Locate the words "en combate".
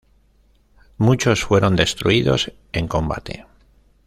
2.71-3.45